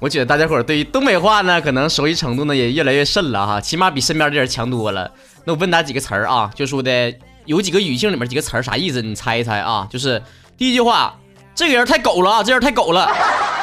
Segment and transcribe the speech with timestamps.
[0.00, 5.10] 我觉得大家伙对于东北话呢，可能熟悉程度呢也越来越甚了哈，起码比身边的人强多了。
[5.44, 7.14] 那我问大家几个词儿啊，就说的
[7.44, 9.02] 有几个语境里面几个词儿啥意思？
[9.02, 9.86] 你猜一猜啊？
[9.90, 10.22] 就是
[10.56, 11.14] 第一句话，
[11.54, 13.06] 这个人太狗了啊，这人太狗了。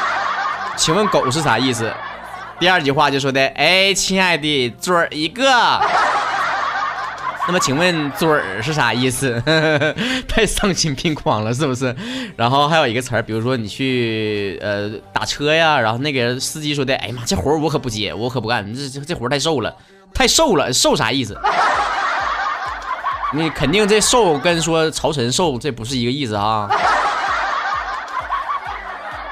[0.78, 1.92] 请问狗是啥意思？
[2.60, 5.44] 第二句话就说的，哎，亲爱的，嘴儿一个。
[7.48, 9.42] 那么请问嘴儿是啥意思？
[10.28, 11.96] 太丧心病狂了，是不是？
[12.36, 19.74] 然后还有一个词儿，比如说你去呃打车呀，然后那个司机说的，哎呀妈，这活儿我可不接，我可不干，这这这活儿太瘦了，
[20.14, 21.40] 太瘦了，瘦啥意思？
[23.34, 26.70] 你肯定这瘦跟说朝臣瘦这不是一个意思啊。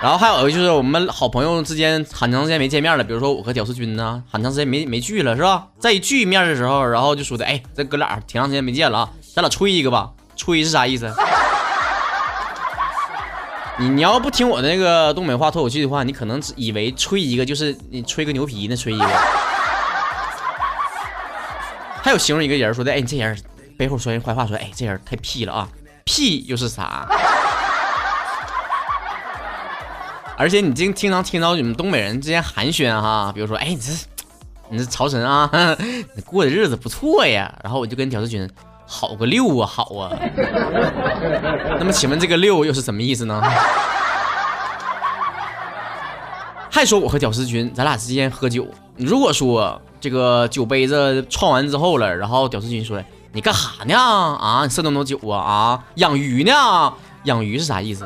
[0.02, 5.68] 然后还有个就是我们好朋友之间很长时间没见面了，比如说我和屌丝君呢，很长时间没没聚了，是吧？
[5.80, 10.12] 再一聚面的时候，然后就说的，哎，这哥俩挺长时间没见了啊，咱俩吹一个吧。
[10.36, 11.12] 吹是啥意思？
[13.80, 19.08] 你你要不听我的那个东北话脱口秀的话，你可能以为吹一个就是你吹个牛皮呢，吹一个。
[22.04, 23.36] 还有形容一个人说的，哎，你这人
[23.78, 25.68] 背后说人坏话，说，哎，这人太屁了啊，
[26.04, 27.08] 屁又是啥？
[30.38, 33.91] 而且你经经常听到你们东北人之间寒暄哈，比如说，哎，你这
[34.69, 35.50] 你这朝臣啊，
[36.14, 37.52] 你过的日子不错呀。
[37.64, 38.50] 然后我就跟屌丝君
[38.86, 40.11] 好个六啊，好啊。
[41.80, 43.42] 那么请问这个六又是什么意思呢？
[46.70, 48.67] 还说我和屌丝君咱俩之间喝酒，
[48.98, 53.95] 如果说这个酒杯子撞完之后了，然后屌丝君说你干哈呢？
[53.95, 56.52] 啊，你剩那么多酒啊啊，养鱼呢？
[57.23, 58.05] 养鱼是啥意思？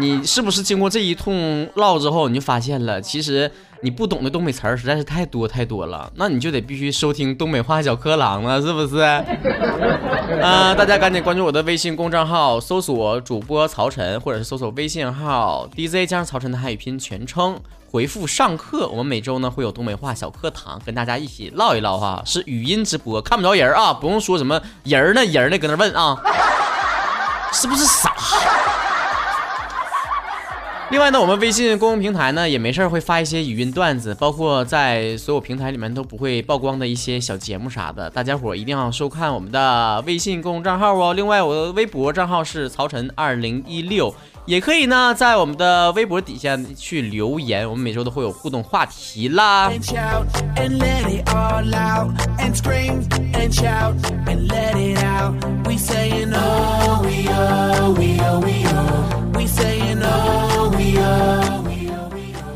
[0.00, 3.50] 你是不是经过这一通唠之后，你就发现了，其实
[3.82, 8.96] 你不懂的东北词儿实在是太多太多了，那你就得必须收听东北话小课堂了，是不是？
[10.40, 17.60] 啊、大家赶紧关注我的微信公众号，搜索主播曹晨，或者是搜索微信号 DJ 加上曹晨的汉语拼音全称，
[17.90, 26.16] 回复上课，我们每周呢会有东北话小课堂，跟大家一起唠一唠哈，是语音直播，看不着人儿啊，不用说什么人儿呢人儿呢搁那问啊，
[27.52, 28.14] 是不是傻？
[30.90, 41.14] 另外呢，我们微信公众平台呢也没事儿会发一些语音段子，包括在所有平台里面都不会曝光的一些小节目啥的，大家伙一定要收看我们的微信公众账号哦。
[41.14, 44.12] 另外，我的微博账号是曹晨二零一六，
[44.46, 49.70] 也可以呢在我们的微博底下去留言，我们每周都会有互动话题啦。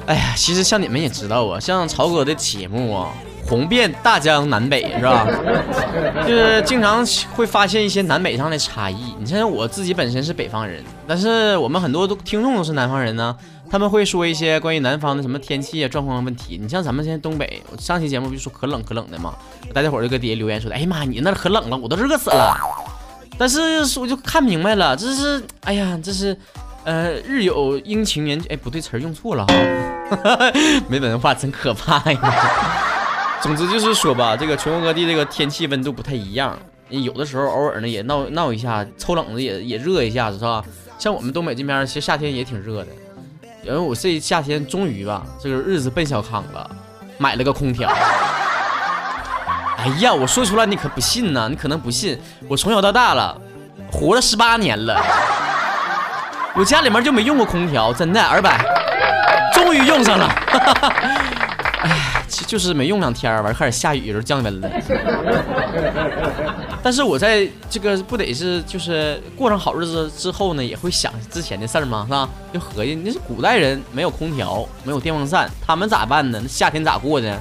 [0.07, 3.09] 哎呀，其实像你们也知道啊，像曹哥的节目啊，
[3.49, 5.27] 红遍大江南北，是吧？
[6.29, 7.03] 就是经常
[7.35, 9.15] 会发现一些南北上的差异。
[9.19, 13.35] 你像我自己本身是北方人，但是我们很多都听众都是南方人呢，
[13.71, 16.59] 他们会说一些关于南方的什么天气啊状况问题。
[16.61, 19.35] 你像咱们现在东北，我上期节目不就说可冷可冷的嘛，
[19.73, 22.55] 大家伙儿就搁底下留言说的，哎呀妈，你那可冷了，我都热死了。
[23.39, 26.37] 但是我就看明白了，这是哎呀，这是。
[26.85, 30.53] 呃，日有阴晴圆，哎，不对，词儿用错了哈，
[30.87, 32.21] 没文化真可怕呀。
[33.41, 36.59] 总之就是说吧，这个全国各地这个天气温度不太一样，
[36.89, 40.63] 有的时候偶尔呢也闹闹一下，抽冷子也也热一下子，是吧？
[40.99, 42.89] 像我们东北这边，其实夏天也挺热的。
[43.63, 46.71] 因为我这夏天终于吧，这个日子奔小康了，
[47.17, 47.89] 买了个空调。
[49.79, 53.41] 哎呀，我说出来你可不信呐，你可能不信，我从小到大了，
[53.91, 55.03] 活了十八年了。
[56.57, 58.65] 我家里面就没用过空调，真的，二百，
[59.53, 60.29] 终于用上了。
[61.83, 64.71] 哎，就是没用两天，完开始下雨，就降温了。
[66.81, 72.05] 但是我在这个不得是就是过上好日子之后呢，也会想之前的事儿吗？
[72.07, 72.29] 是吧？
[72.53, 76.39] 就合计那是古代人没有空调，没有电风扇，他们咋办呢？
[76.41, 77.37] 那夏天咋过呢？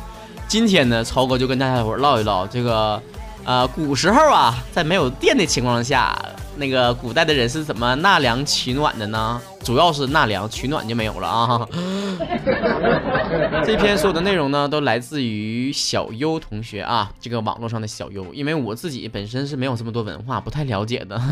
[0.48, 3.00] 今天呢，超哥就跟大家伙唠一唠这个，
[3.46, 6.18] 呃，古时候啊，在没有电的情况下，
[6.56, 9.42] 那个古代的人是怎么纳凉取暖的呢？
[9.64, 11.68] 主要是纳凉，取暖就没有了啊。
[13.66, 21.20] 这篇所有的内容呢，都来自于小优同学啊，这个网络上的小优，因为我自己本身是没有这么多文化，不太了解的。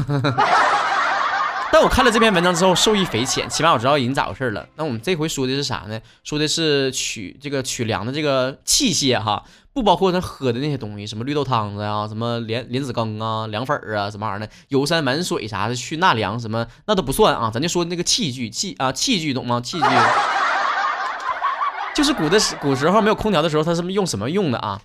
[1.73, 4.67] 但我看了这篇文章之后，受益匪浅，起码我知道人咋回事了。
[4.75, 5.97] 那我们这回说的是啥呢？
[6.21, 9.41] 说的是取这个取粮的这个器械哈，
[9.73, 17.49] 不包括咱喝的那些东西，什么绿豆汤子呀，什么莲莲子羹啊，凉粉儿啊，什么玩意儿的，游山玩水啥的，去纳凉什么那都不算啊。
[17.53, 19.61] 咱就说那个器具器啊器具懂吗？
[19.61, 19.85] 器具
[21.95, 24.81] 就是古的时古时候没有空调的时候，它是用什么用的啊？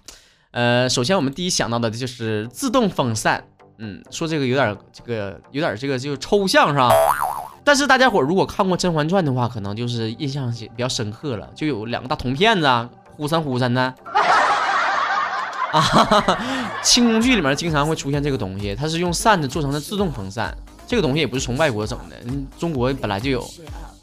[0.52, 3.44] 呃，首先我们第一想到的就是自动风扇。
[3.78, 6.90] 嗯，说这个有点这个有点这个就抽象是吧？
[7.62, 13.94] 但是大家伙如果看过《甄嬛传》的话，可能就是印象比较深刻了，就有两个大铜片子啊，呼扇呼扇的。
[15.72, 20.56] 啊，清宫剧里面经常会出现这个东西，它是用扇子做成的自动风扇。
[20.86, 23.44] 这个东西也不是从外国整的，嗯，中国本来就有。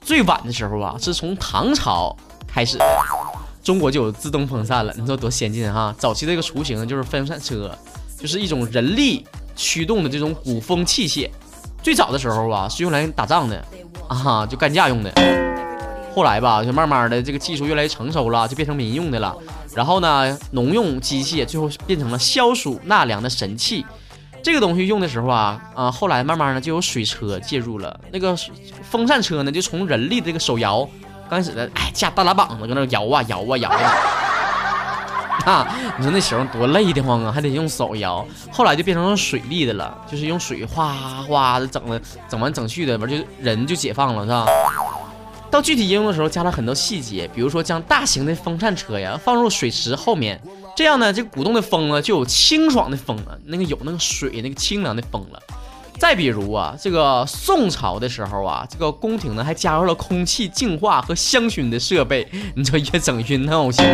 [0.01, 2.15] 最晚的时候啊，是从唐朝
[2.47, 2.77] 开始，
[3.63, 4.93] 中国就有自动风扇了。
[4.97, 5.95] 你说多先进哈？
[5.97, 7.71] 早期这个雏形就是风扇车，
[8.19, 9.25] 就是一种人力。
[9.55, 11.29] 驱动的这种鼓风器械，
[11.83, 13.63] 最早的时候吧是用来打仗的
[14.07, 15.13] 啊，就干架用的。
[16.15, 19.31] 后来吧，就慢慢的这个技术越来越成熟了，就变成民用的了。
[19.75, 23.85] 然后呢，农用机械最后变成了消暑纳凉的神器。
[24.43, 27.99] 这个东西用的时候啊，啊，后来慢慢的就有水车介入了。
[28.11, 28.37] 那个
[28.83, 30.87] 风扇车呢，就从人力的这个手摇，
[31.29, 33.91] 刚开始的哎架大拉膀子搁那摇啊摇啊摇啊。
[35.51, 38.25] 啊，你说那时候多累的慌啊，还得用手摇。
[38.51, 40.93] 后来就变成了水力的了，就是用水哗
[41.27, 44.45] 哗的整的，整完整去的，完就人就解放了，是吧？
[45.53, 50.41] 到具体应用的时候，加了很多细节，比如说将大型的风扇车呀放入水池后面，
[50.75, 55.39] 这样呢，这个鼓动的风呢就有清爽的风了，那个有那个水那个清凉的风了。
[55.99, 63.85] 再比如啊，这个宋朝的时候啊，这个宫廷呢还加入了空气净化和香薰的设备，你说越整越闹心。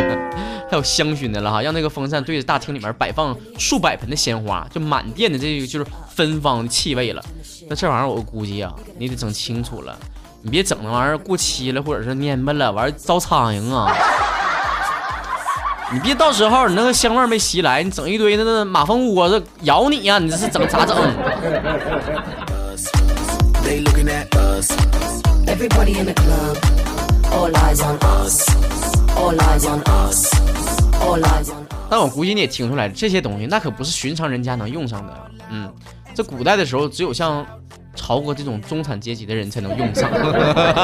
[0.72, 7.22] 还有香薰的了哈，让那个风扇对着大厅里面摆放数百盆的鲜花，就满店的这个就是芬芳的气味了。
[7.68, 10.00] 那这玩意儿我估计啊，你得整清楚了，
[10.42, 13.94] 你别整那玩意儿过期了或者是蔫巴了，完儿招苍蝇啊。
[15.92, 20.96] 你别到时候你那个香味没袭来，你整一堆那那马蜂窝子咬你呀，你这是整咋整？
[31.90, 35.14] 但我估计你也听出来，这些东西那可不是寻常人家能用上的。
[35.50, 35.74] 嗯，
[36.14, 37.46] 这古代的时候，只有像
[38.00, 40.10] 超过这种中产阶级的人才能用上。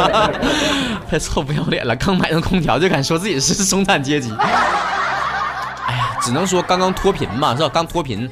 [1.10, 4.30] 太臭不要脸了，刚买上空调就敢说自己是中产阶级。
[4.38, 7.70] 哎呀，只能说刚刚脱贫嘛，是吧？
[7.74, 8.30] 刚脱贫。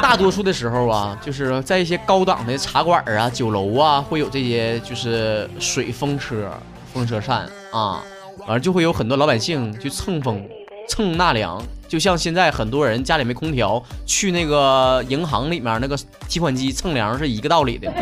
[0.00, 6.50] 大多数的时候啊，就是在一些高档的茶馆啊、酒楼啊，会有这些就是水风车。
[6.94, 8.02] 风车扇啊，
[8.46, 10.42] 完了就会有很多老百姓去蹭风、
[10.88, 15.98] 蹭纳凉，就像现在很多人家里没空调，去那个银行里面那个
[16.28, 17.92] 提款机蹭凉是一个道理的。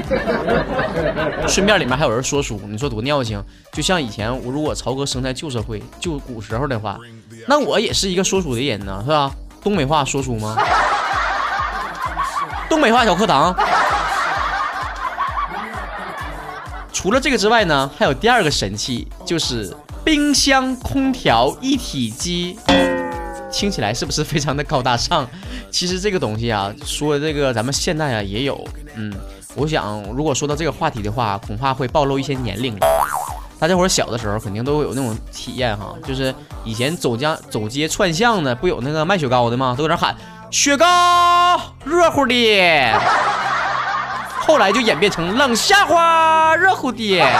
[1.48, 3.42] 顺便里面还有人说书，你说多尿性？
[3.72, 6.98] 就像以前我如果曹哥生在旧社会、旧古时候的话，
[7.46, 9.30] 那我也是一个说书的人呢，是吧？
[9.62, 10.56] 东北话说书吗？
[12.68, 13.54] 东北话小课堂。
[16.92, 22.58] 除了这个之外呢，还有第二个神器，就是冰箱空调一体机。
[23.50, 25.26] 听起来是不是非常的高大上？
[25.70, 28.62] 其实这个东西啊，说这个咱们现代啊也有。
[28.96, 29.12] 嗯，
[29.54, 32.76] 我想如果说到这个话题的话，恐怕会暴露一些年龄。
[33.58, 39.74] 大家伙小的时候肯定都有那种体验哈，就是以前走家走街串巷的，不有那个卖雪糕的吗？
[39.78, 40.14] 都搁那喊
[40.50, 42.92] 雪糕热乎的。
[44.46, 47.22] 后来就演变成冷笑话，热乎的。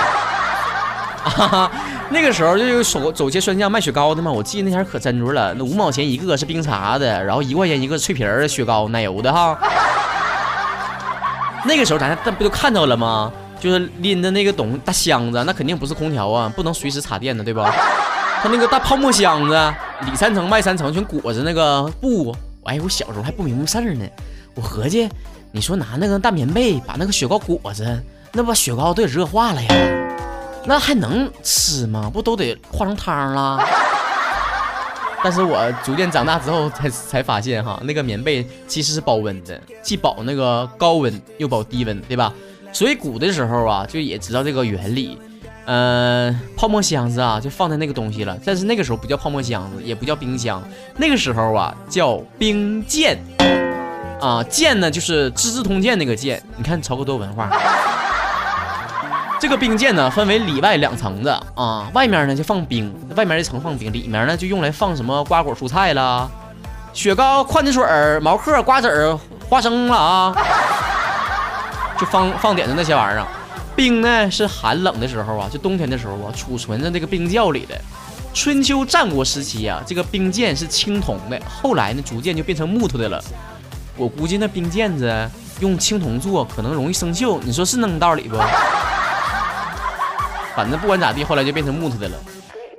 [1.24, 1.70] 啊，
[2.10, 9.58] 那个时候就有手走街串巷卖雪糕的嘛，我记得那前可真着了，那五毛钱一个是冰茶的，然后一块钱一个脆皮儿雪糕奶油的哈。
[11.66, 13.32] 那个时候咱咱不就看到了吗？
[13.58, 17.74] 就是拎着那个东大箱子，那肯定不是空调啊，不能随时插电的，对吧？
[18.42, 19.54] 他那个大泡沫箱子，
[20.02, 22.36] 里三层外三层全裹着那个布。
[22.64, 24.06] 哎，我小时候还不明白事儿呢，
[24.54, 25.08] 我合计。
[25.50, 27.98] 你说拿那个大棉被把那个雪糕裹着，
[28.32, 29.68] 那把雪糕都得热化了呀，
[30.66, 32.10] 那还能吃吗？
[32.12, 33.58] 不都得化成汤了？
[35.22, 42.32] 但是我逐渐长大之后才才发现哈，那个棉被其实是保温的，既保那个高温又保低温，对吧？
[42.72, 45.18] 所以古的时候啊，就也知道这个原理。
[45.66, 48.38] 嗯，泡沫箱子啊，就放在那个东西了。
[48.44, 50.62] 但是那个时候不叫泡沫箱子，也不叫冰箱，
[50.98, 53.18] 那个时候啊叫冰剑。
[54.20, 57.48] 啊，剑呢就是《资治通鉴》那个剑，你看曹哥多文化。
[59.40, 66.26] 这个冰剑呢分为里外两层的啊，外面呢就放冰，外面一层放冰，里面呢就用来放什么瓜果蔬菜啦、
[66.92, 70.34] 雪糕、矿泉水儿、毛嗑、瓜子儿、花生了啊，
[71.98, 73.26] 就放放点的那些玩意儿。
[73.76, 77.78] 冰呢是寒冷的时候啊，就冬天的时候啊，储存在这个冰窖里的。
[78.32, 83.22] 春秋战国时期啊，这个冰剑是青铜的，后来呢逐渐就变成木头的了。
[83.96, 88.36] 我估计那冰剑子用青铜做，可能容易生锈，你说是那么道理不？
[90.56, 92.18] 反正不管咋地，后来就变成木头的了。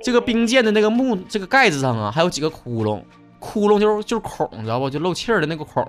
[0.02, 3.02] 这个冰剑的那个木这个盖子上啊，还有几个窟窿，
[3.38, 4.88] 窟窿就是就是孔，你知道不？
[4.88, 5.84] 就漏气儿的那个孔。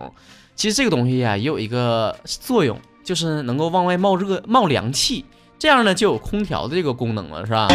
[0.56, 2.80] 其实这个东西呀，也有一个作用。
[3.04, 5.24] 就是能够往外冒热、冒凉气，
[5.58, 7.66] 这样呢就有空调的这个功能了，是吧？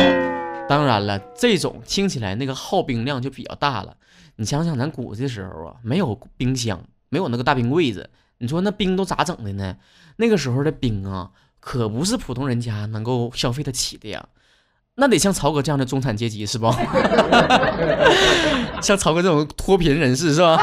[0.69, 3.97] 当然了，这种听起来那个耗冰量就比较大了。
[4.37, 9.75] 你想想，咱古时候啊，没有冰箱，没有那个大冰柜子，你说那冰都咋整的呢？
[10.16, 11.31] 那个时候的冰啊，
[11.62, 14.23] 可不是普通人家能够消费得起的呀。
[14.97, 16.71] 那得像曹哥这样的中产阶级是不？
[18.83, 20.62] 像曹哥这种脱贫人士是吧？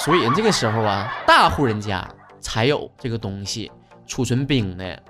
[0.00, 2.06] 所以这个时候啊，大户人家。
[2.40, 3.72] 才有这个东西
[4.06, 5.02] 储存冰的，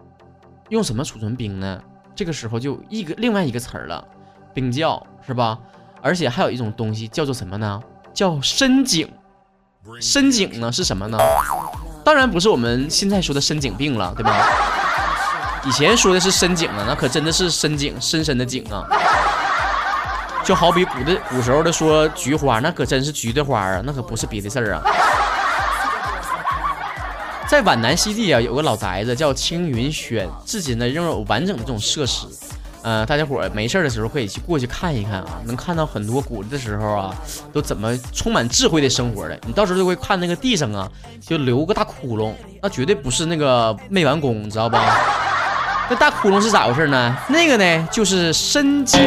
[0.68, 1.82] 用什么储存冰呢？
[2.14, 4.06] 这个时候就一个另外一个词儿了，
[4.54, 5.58] 冰窖是吧？
[6.00, 7.82] 而且还有一种东西叫做什么呢？
[8.14, 9.12] 叫深井。
[10.00, 11.18] 深井呢是什么呢？
[12.04, 14.46] 当然不是我们现在说的深井病了，对吧？
[15.66, 18.84] 以前说的是深井啊，那可真的是深井，深深的井啊。
[20.44, 24.82] 就好比古的古时候的说菊花，那可真是菊的花啊，那可不是别的事儿啊。
[27.48, 32.26] 在皖南西地啊，有个老宅子叫青云轩，至今呢仍有完整的这种设施。
[32.84, 37.14] 呃，大家伙没事的时候可以去过去看一看啊，能看到很多古的时候啊，
[37.50, 39.38] 都怎么充满智慧的生活的。
[39.46, 40.86] 你到时候就会看那个地上啊，
[41.18, 44.84] 就留个大窟窿，那绝对不是那个没完工，你知道吧？
[45.88, 47.16] 那大窟窿是咋回事呢？
[47.30, 49.00] 那个呢就是深井，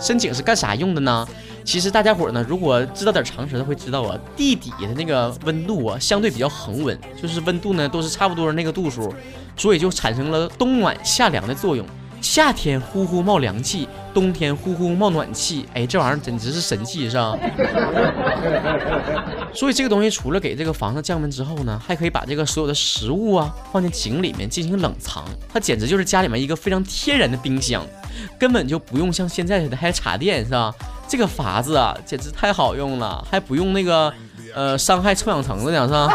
[0.00, 1.24] 深井是干啥用的呢？
[1.64, 9.14] 其实大家伙呢，如果知道点常识的会知道啊，地底的那个温度啊，相对比较恒温，就是温度呢都是差不多那个度数，
[9.56, 11.86] 所以就产生了冬暖夏凉的作用。
[12.24, 17.36] 夏天呼呼冒凉气，冬天呼呼冒暖气，哎，这玩意儿简直是神器，是吧？
[19.52, 27.86] 所以这个东西除了给这个房子降温之后呢，还可以把这个所有的食物啊放进井里面进行冷藏，它简直就是家里面一个非常天然的冰箱，
[28.38, 30.74] 根本就不用像现在似的还插电，是吧？
[31.06, 34.10] 这个法子啊，简直太好用了，还不用那个
[34.54, 36.08] 呃伤害臭氧层子呢，是吧？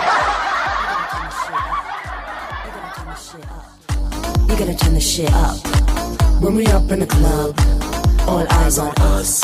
[6.40, 7.54] Bring me up in a club
[8.26, 9.44] all eyes on us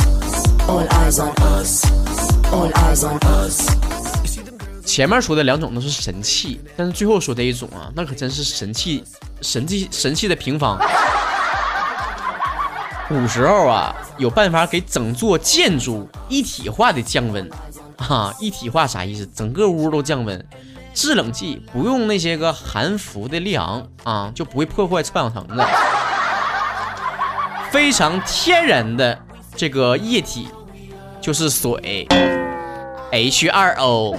[0.70, 1.84] all eyes on us
[2.54, 3.70] all eyes on us
[4.86, 9.04] 前面说的两种都是神器，但是最后说的一种啊，那可真是神器，
[9.42, 10.80] 神器，神器的平方。
[13.10, 17.50] 古时候啊，有办法给整座建筑一体化的降温，
[17.98, 19.28] 啊，一体化啥意思？
[19.36, 20.48] 整个屋都降温。
[20.94, 25.62] 制冷剂不用那些个含氟的利昂啊，就不会破坏臭氧层子。
[27.76, 29.20] 非常天然的
[29.54, 30.48] 这个液体
[31.20, 32.08] 就是水
[33.12, 34.18] ，H2O。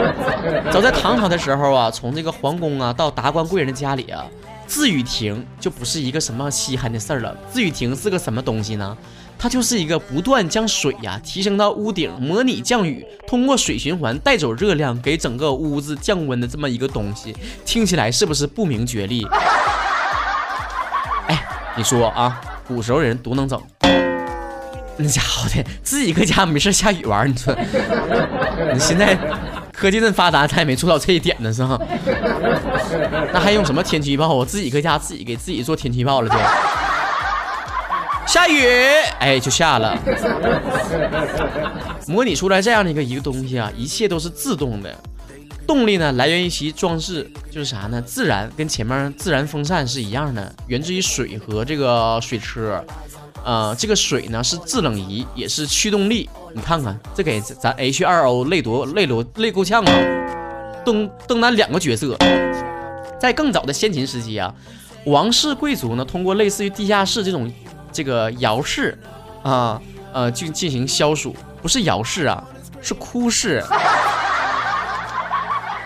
[0.72, 4.24] 早在唐朝的时候啊，从这个皇宫啊到达官贵人的家里啊，
[4.66, 7.36] 自雨亭就不是一个什么稀罕的事儿了。
[7.52, 8.96] 自雨亭是个什么东西呢？
[9.38, 17.36] 它就是一个不断将水呀提升到屋顶，模拟降雨，通过水循环带走热量，给整个屋子降温的这么一个东西。
[17.62, 19.28] 听起来是不是不明觉厉？
[21.28, 22.40] 哎，你说啊？
[22.66, 23.60] 古时候人多能整，
[24.96, 27.54] 那家伙的自己搁家没事下雨玩，你说，
[28.72, 29.16] 你现在
[29.72, 31.78] 科技这么发达，他也没做到这一点呢，是吧？
[33.32, 34.28] 那还用什么天气预报？
[34.32, 36.36] 我自己搁家自己给自己做天气预报了，就
[38.26, 38.66] 下雨，
[39.20, 39.96] 哎，就下了。
[42.08, 44.92] 模拟出来这样的一个一个东西啊，一切都是自动的。
[45.66, 48.00] 动力呢，来源于其装置，就是啥呢？
[48.00, 52.82] 自然跟前面自然风扇是一样的，源自于水和这个水车。
[53.44, 56.28] 呃，这个水呢是制冷仪，也是驱动力。
[56.52, 59.92] 你看看，这给咱 H2O 累多累多累够呛啊！
[60.84, 62.16] 登登担两个角色。
[63.20, 64.52] 在更早的先秦时期啊，
[65.04, 67.52] 王室贵族呢通过类似于地下室这种
[67.92, 68.98] 这个窑室
[69.44, 69.80] 啊，
[70.12, 72.42] 呃，进进行消暑，不是窑室啊，
[72.82, 73.62] 是窟室。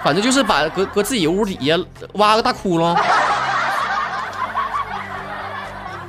[0.03, 1.79] 反正就是把搁搁自己屋底下
[2.15, 2.97] 挖个大窟窿。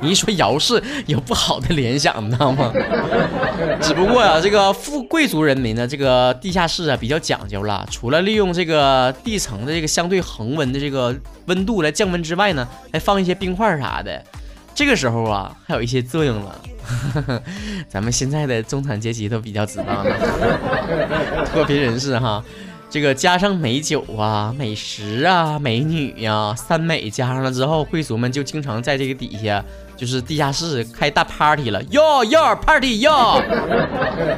[0.00, 2.72] 你一说窑室有不好的联想，你知道吗？
[3.80, 11.14] 只不过呀，这个富贵族人民的这个地下室啊比较讲究了，除了利用这个地层的这个相对恒温的这个
[11.46, 14.20] 温度来降温之外呢，还放一些冰块啥的。
[14.74, 16.60] 这个时候啊，还有一些作用了。
[17.88, 22.42] 咱们现在的中产阶级都比较知道了，脱贫人士哈。
[22.92, 29.64] 这个加上美酒啊、美食啊、美女呀、三美加上了之后，贵族们就经常在这个底下，
[30.02, 31.80] 就是地下室开大 party 了。
[31.90, 33.40] 哟哟，party 哟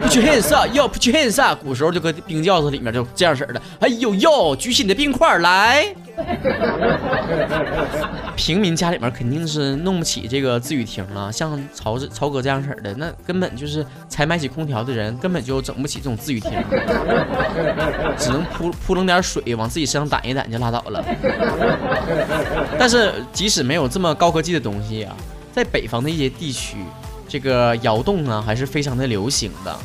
[0.02, 1.54] ，put your hands up，哟，put you in 晒。
[1.54, 3.62] 古时候就搁冰窖子里面就这样式的。
[3.80, 5.86] 哎呦呦，举起你的冰块来。
[8.36, 16.52] 平民家里面肯定是弄不起这个自雨亭了，像曹曹哥这样式的，那根本就是才买起空调的人，根本就整不起这种自雨亭，
[18.18, 21.02] 只能扑扑棱点水往自己身上掸一掸就拉倒了。
[22.78, 25.16] 但是即使没有这么高科技的东西啊，
[25.54, 26.78] 在北方的一些地区，
[27.28, 29.78] 这个窑洞呢还是非常的流行的。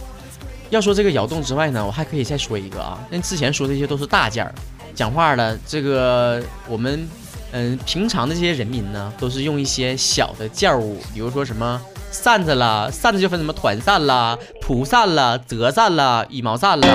[0.72, 4.54] 要说这个窑洞之外呢，我还可以再说一个啊，那之前说这些都是大件儿。
[4.96, 7.08] 讲话了，这个我们
[7.52, 11.80] 嗯，平常的这些人民呢，都是用一些小的件物，比如说什么
[12.12, 16.88] 扇子啦，扇子就分什么团扇啦、蒲扇啦、折扇啦、羽毛扇啦，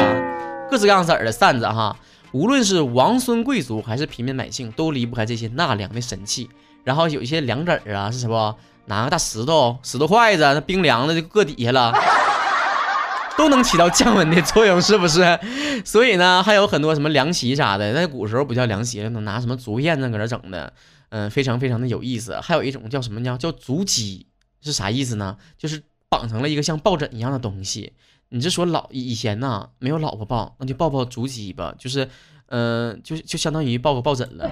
[0.70, 1.96] 各式各样色儿的扇子哈。
[2.32, 6.50] 无论是王孙贵族还是平民百姓，都离不开这些纳凉的神器。
[6.84, 8.56] 然后有一些凉子儿啊，是什么？
[8.86, 11.92] 拿个大石头、石头筷子，那冰凉的就搁底下了。
[13.36, 15.38] 都能起到降温的作用，是不是？
[15.84, 20.72] 所以呢，还有很多什么凉席啥的，那古时候不叫凉席，能拿什么竹片子搁这整的，
[21.08, 22.38] 嗯，非常非常的有意思。
[22.40, 24.26] 还有一种叫什么叫叫竹机，
[24.62, 25.36] 是啥意思呢？
[25.58, 27.94] 就是绑成了一个像抱枕一样的东西。
[28.28, 32.08] 你这说老以前呢，没有老婆抱，那就抱抱竹机吧，就是，
[32.50, 34.48] 嗯，就就相当于抱个抱枕了。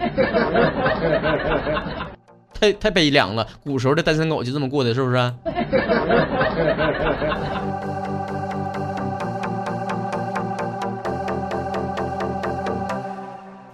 [2.63, 5.17] 太太悲凉了，古时候的单身狗就这么过的，是不是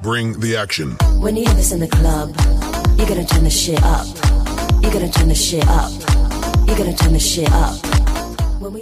[0.02, 0.96] ？Bring the action.
[1.20, 2.30] When you hear this in the club,
[2.96, 4.06] you turn the shit up.
[4.82, 5.92] You turn the shit up.
[6.66, 7.74] You turn the shit up.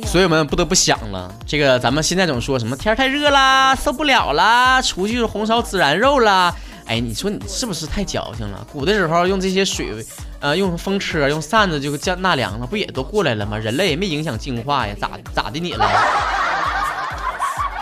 [0.05, 6.55] 所以我们不得不想了，这个咱们现在总说什么天太热啦，受不了啦，出去红烧孜然肉啦。
[6.87, 8.65] 哎，你说你是不是太矫情了？
[8.73, 9.89] 古的时候用这些水，
[10.41, 13.59] 呃，用风车、用扇子就降纳凉了，不也都过来了吗？
[13.59, 15.85] 人类也没影响进化呀，咋咋的你了？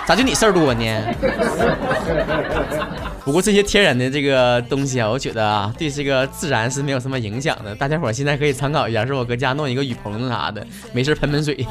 [0.07, 0.85] 咋就你事儿多呢？
[3.25, 7.75] 不过这些天然的这个东西啊，我觉得啊，对这个自然是没有什么影响的。
[7.75, 11.67] 大家伙现在可以参考一下，是我搁家弄一个雨棚子啥的，没事喷喷水。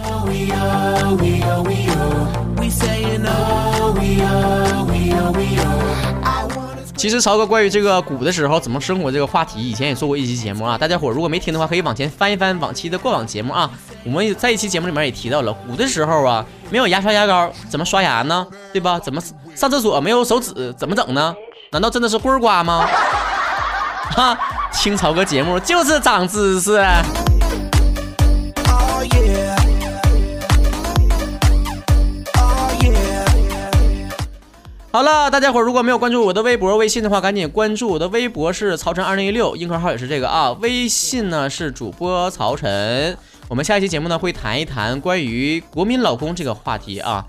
[7.03, 10.77] 其实曹哥关于这个古的时候怎么生活这个话题，以前也做过一期节目啊。
[10.77, 13.69] 大家伙如果没听的话，可以往前翻一翻往期的过往节目啊。
[14.05, 18.47] 我们也在一期节目里面也提到了，古的时候啊，没有牙刷牙膏，怎么刷牙呢？
[18.71, 18.97] 对吧？
[18.97, 19.21] 怎么
[19.53, 21.35] 上厕所没有手指，怎么整呢？
[21.71, 22.87] 难道真的是棍儿刮吗？
[24.15, 24.37] 哈，
[24.71, 26.81] 听曹哥节目就是长知识。
[34.93, 40.51] 好了，大家伙如果没有关注我的微博、微信的话，赶紧关注我的微博是曹晨二零一六，硬核号也是这个啊。
[40.61, 43.17] 微信呢是主播曹晨。
[43.47, 47.25] 我们下一期节目呢会谈一谈关于国民老公这个话题啊。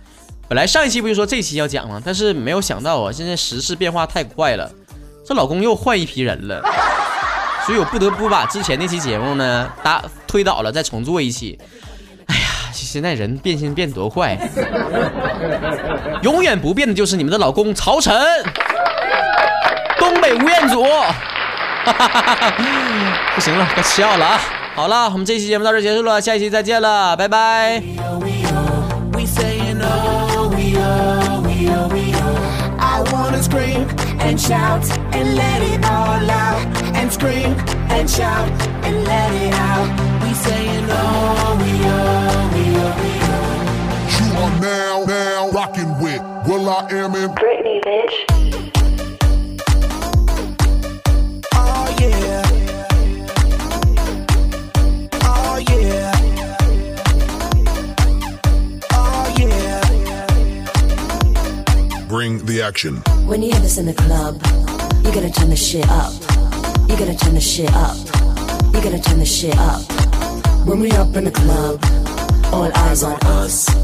[0.46, 1.98] 本来上一期不就说这期要讲吗？
[2.04, 4.70] 但是没有想到啊，现在时事变化太快了，
[5.24, 6.62] 这老公又换一批人了，
[7.64, 11.58] 所以我不得不把之前那期节目呢打推倒了，再重做一期。
[12.74, 14.36] 现在人变心变多快，
[16.22, 18.14] 永远不变的就是你们的老公曹晨，
[19.98, 20.82] 东北吴彦祖，
[23.34, 24.40] 不行了，该吃药了啊！
[24.74, 27.82] 好了，我们这期节目到这结束了，下一期再见了，拜拜。
[41.84, 42.33] are.
[44.60, 48.14] Now, now rocking with Will I Am in Britney, bitch.
[51.54, 52.42] Oh yeah.
[55.22, 56.12] Oh yeah.
[58.92, 59.80] Oh yeah.
[62.08, 62.96] Bring the action.
[63.26, 64.40] When you hear this in the club,
[65.04, 66.12] you gotta turn the shit up.
[66.88, 67.96] You gotta turn the shit up.
[68.74, 69.82] You gotta turn the shit up.
[70.66, 71.82] When we up in the club,
[72.52, 73.83] all eyes on us.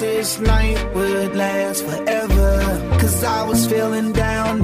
[0.00, 2.98] This night would last forever.
[2.98, 4.62] Cause I was feeling down,